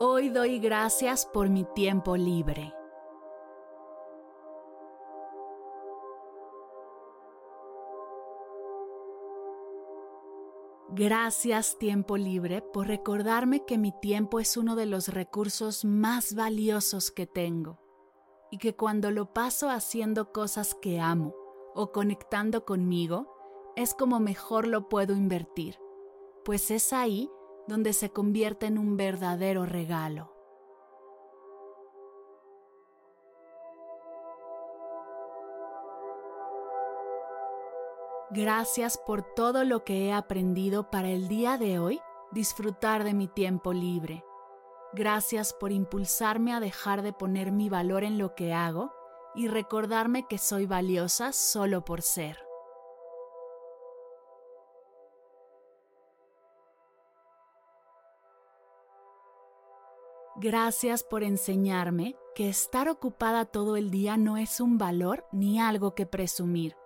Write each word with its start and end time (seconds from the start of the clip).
Hoy 0.00 0.28
doy 0.28 0.60
gracias 0.60 1.26
por 1.26 1.48
mi 1.48 1.64
tiempo 1.64 2.16
libre. 2.16 2.72
Gracias 10.90 11.78
tiempo 11.78 12.16
libre 12.16 12.62
por 12.62 12.86
recordarme 12.86 13.64
que 13.64 13.76
mi 13.76 13.90
tiempo 13.90 14.38
es 14.38 14.56
uno 14.56 14.76
de 14.76 14.86
los 14.86 15.08
recursos 15.08 15.84
más 15.84 16.36
valiosos 16.36 17.10
que 17.10 17.26
tengo 17.26 17.80
y 18.52 18.58
que 18.58 18.76
cuando 18.76 19.10
lo 19.10 19.32
paso 19.32 19.68
haciendo 19.68 20.30
cosas 20.30 20.76
que 20.76 21.00
amo 21.00 21.34
o 21.74 21.90
conectando 21.90 22.64
conmigo 22.64 23.34
es 23.74 23.94
como 23.94 24.20
mejor 24.20 24.68
lo 24.68 24.88
puedo 24.88 25.16
invertir, 25.16 25.76
pues 26.44 26.70
es 26.70 26.92
ahí 26.92 27.28
donde 27.68 27.92
se 27.92 28.10
convierte 28.10 28.66
en 28.66 28.78
un 28.78 28.96
verdadero 28.96 29.66
regalo. 29.66 30.32
Gracias 38.30 38.98
por 38.98 39.22
todo 39.22 39.64
lo 39.64 39.84
que 39.84 40.06
he 40.06 40.12
aprendido 40.12 40.90
para 40.90 41.08
el 41.08 41.28
día 41.28 41.56
de 41.56 41.78
hoy 41.78 42.00
disfrutar 42.30 43.04
de 43.04 43.14
mi 43.14 43.26
tiempo 43.26 43.72
libre. 43.72 44.24
Gracias 44.92 45.52
por 45.52 45.70
impulsarme 45.70 46.54
a 46.54 46.60
dejar 46.60 47.02
de 47.02 47.12
poner 47.12 47.52
mi 47.52 47.68
valor 47.68 48.04
en 48.04 48.18
lo 48.18 48.34
que 48.34 48.52
hago 48.52 48.92
y 49.34 49.48
recordarme 49.48 50.26
que 50.26 50.38
soy 50.38 50.66
valiosa 50.66 51.32
solo 51.32 51.84
por 51.84 52.02
ser. 52.02 52.47
Gracias 60.40 61.02
por 61.02 61.24
enseñarme 61.24 62.14
que 62.36 62.48
estar 62.48 62.88
ocupada 62.88 63.44
todo 63.44 63.74
el 63.74 63.90
día 63.90 64.16
no 64.16 64.36
es 64.36 64.60
un 64.60 64.78
valor 64.78 65.26
ni 65.32 65.58
algo 65.58 65.96
que 65.96 66.06
presumir, 66.06 66.76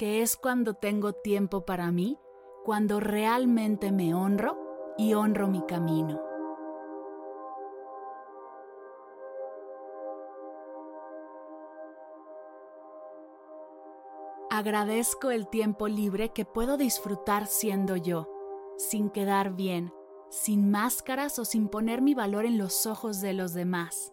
que 0.00 0.20
es 0.20 0.36
cuando 0.36 0.74
tengo 0.74 1.12
tiempo 1.12 1.64
para 1.64 1.92
mí, 1.92 2.18
cuando 2.64 2.98
realmente 2.98 3.92
me 3.92 4.14
honro 4.14 4.58
y 4.98 5.14
honro 5.14 5.46
mi 5.46 5.62
camino. 5.62 6.20
Agradezco 14.50 15.30
el 15.30 15.46
tiempo 15.46 15.86
libre 15.86 16.30
que 16.30 16.44
puedo 16.44 16.76
disfrutar 16.76 17.46
siendo 17.46 17.94
yo, 17.94 18.28
sin 18.76 19.08
quedar 19.08 19.54
bien, 19.54 19.92
sin 20.30 20.70
máscaras 20.70 21.38
o 21.38 21.44
sin 21.44 21.68
poner 21.68 22.02
mi 22.02 22.14
valor 22.14 22.44
en 22.44 22.58
los 22.58 22.86
ojos 22.86 23.20
de 23.20 23.32
los 23.32 23.54
demás, 23.54 24.12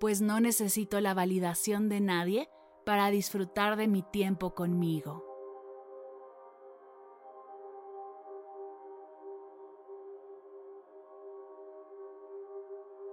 pues 0.00 0.20
no 0.20 0.40
necesito 0.40 1.00
la 1.00 1.14
validación 1.14 1.88
de 1.88 2.00
nadie 2.00 2.48
para 2.84 3.10
disfrutar 3.10 3.76
de 3.76 3.88
mi 3.88 4.02
tiempo 4.02 4.54
conmigo. 4.54 5.24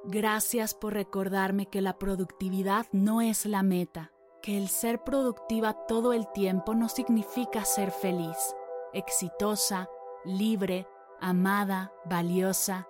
Gracias 0.06 0.74
por 0.74 0.94
recordarme 0.94 1.68
que 1.68 1.82
la 1.82 2.00
productividad 2.00 2.88
no 2.92 3.22
es 3.22 3.46
la 3.46 3.62
meta, 3.62 4.12
que 4.42 4.58
el 4.58 4.68
ser 4.68 5.04
productiva 5.04 5.86
todo 5.88 6.14
el 6.14 6.28
tiempo 6.32 6.74
no 6.74 6.90
significa 6.90 7.64
ser 7.64 7.92
feliz, 7.92 8.56
exitosa, 8.94 9.88
libre, 10.26 10.88
amada, 11.22 11.92
valiosa. 12.06 12.88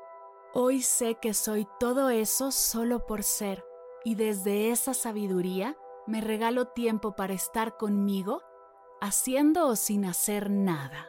Hoy 0.53 0.81
sé 0.81 1.15
que 1.15 1.33
soy 1.33 1.67
todo 1.79 2.09
eso 2.09 2.51
solo 2.51 3.05
por 3.05 3.23
ser 3.23 3.65
y 4.03 4.15
desde 4.15 4.71
esa 4.71 4.93
sabiduría 4.93 5.77
me 6.07 6.21
regalo 6.21 6.65
tiempo 6.69 7.15
para 7.15 7.33
estar 7.33 7.77
conmigo, 7.77 8.41
haciendo 9.01 9.67
o 9.67 9.75
sin 9.75 10.05
hacer 10.05 10.49
nada. 10.49 11.07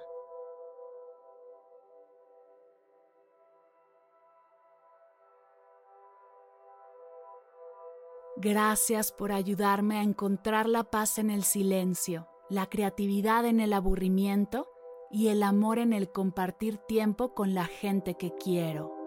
Gracias 8.36 9.12
por 9.12 9.32
ayudarme 9.32 9.98
a 9.98 10.02
encontrar 10.02 10.66
la 10.66 10.84
paz 10.84 11.18
en 11.18 11.30
el 11.30 11.44
silencio, 11.44 12.26
la 12.48 12.66
creatividad 12.66 13.44
en 13.44 13.60
el 13.60 13.74
aburrimiento 13.74 14.69
y 15.10 15.28
el 15.28 15.42
amor 15.42 15.78
en 15.78 15.92
el 15.92 16.10
compartir 16.10 16.78
tiempo 16.78 17.34
con 17.34 17.54
la 17.54 17.66
gente 17.66 18.14
que 18.14 18.32
quiero. 18.34 19.00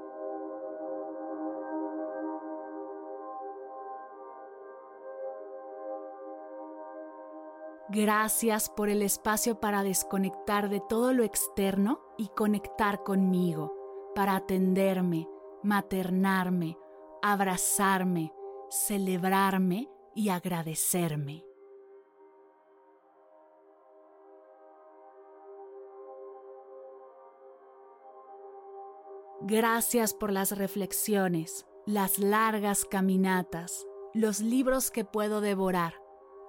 Gracias 7.90 8.70
por 8.70 8.90
el 8.90 9.04
espacio 9.04 9.60
para 9.60 9.84
desconectar 9.84 10.70
de 10.70 10.80
todo 10.80 11.14
lo 11.14 11.24
externo 11.24 12.02
y 12.18 12.30
conectar 12.30 13.04
conmigo, 13.04 14.12
para 14.16 14.36
atenderme, 14.36 15.28
maternarme, 15.62 16.78
abrazarme, 17.22 18.34
celebrarme 18.70 19.90
y 20.16 20.30
agradecerme. 20.30 21.46
Gracias 29.46 30.14
por 30.14 30.32
las 30.32 30.58
reflexiones, 30.58 31.66
las 31.86 32.18
largas 32.18 32.86
caminatas, 32.86 33.86
los 34.14 34.40
libros 34.40 34.90
que 34.90 35.04
puedo 35.04 35.42
devorar, 35.42 35.96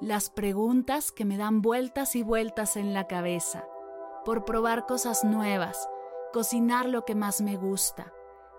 las 0.01 0.31
preguntas 0.31 1.11
que 1.11 1.25
me 1.25 1.37
dan 1.37 1.61
vueltas 1.61 2.15
y 2.15 2.23
vueltas 2.23 2.77
en 2.77 2.95
la 2.95 3.09
cabeza, 3.09 3.67
por 4.25 4.45
probar 4.45 4.87
cosas 4.87 5.25
nuevas, 5.25 5.89
cocinar 6.33 6.89
lo 6.89 7.05
que 7.05 7.17
más 7.17 7.41
me 7.41 7.57
gusta, 7.57 8.13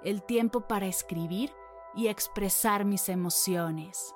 el 0.04 0.22
tiempo 0.22 0.68
para 0.68 0.88
escribir 0.88 1.54
y 1.96 2.10
expresar 2.10 2.84
mis 2.84 3.08
emociones. 3.08 4.14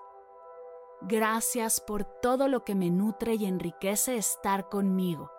Gracias 1.00 1.80
por 1.80 2.04
todo 2.04 2.50
lo 2.50 2.66
que 2.66 2.76
me 2.76 2.90
nutre 2.90 3.36
y 3.36 3.46
enriquece 3.46 4.18
estar 4.18 4.68
conmigo 4.68 5.32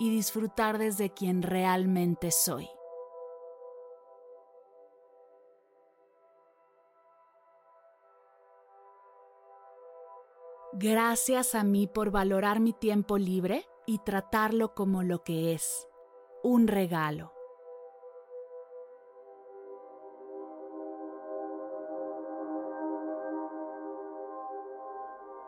y 0.00 0.10
disfrutar 0.10 0.78
desde 0.78 1.10
quien 1.10 1.42
realmente 1.42 2.32
soy. 2.32 2.68
Gracias 10.76 11.54
a 11.54 11.62
mí 11.62 11.86
por 11.86 12.10
valorar 12.10 12.58
mi 12.58 12.72
tiempo 12.72 13.16
libre 13.16 13.64
y 13.86 13.98
tratarlo 13.98 14.74
como 14.74 15.04
lo 15.04 15.22
que 15.22 15.52
es, 15.52 15.86
un 16.42 16.66
regalo. 16.66 17.32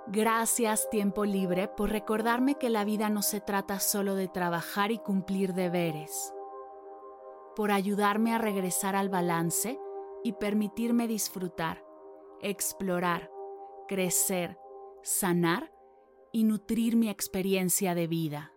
Gracias 0.07 0.89
tiempo 0.91 1.25
libre 1.25 1.67
por 1.67 1.91
recordarme 1.91 2.55
que 2.55 2.71
la 2.71 2.85
vida 2.85 3.11
no 3.11 3.23
se 3.23 3.41
trata 3.41 3.81
solo 3.81 4.15
de 4.15 4.29
trabajar 4.29 4.93
y 4.93 4.99
cumplir 4.99 5.55
deberes, 5.55 6.33
por 7.57 7.73
ayudarme 7.73 8.33
a 8.33 8.39
regresar 8.39 8.95
al 8.95 9.09
balance 9.09 9.77
y 10.23 10.35
permitirme 10.35 11.09
disfrutar, 11.09 11.85
explorar, 12.41 13.29
crecer, 13.89 14.57
sanar 15.03 15.73
y 16.33 16.45
nutrir 16.45 16.97
mi 16.97 17.09
experiencia 17.09 17.95
de 17.95 18.07
vida. 18.07 18.53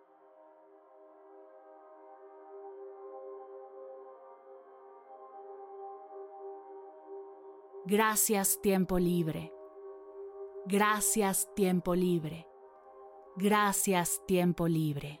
Gracias 7.86 8.60
tiempo 8.60 8.98
libre. 8.98 9.52
Gracias 10.66 11.48
tiempo 11.54 11.94
libre. 11.94 12.46
Gracias 13.36 14.20
tiempo 14.26 14.68
libre. 14.68 15.20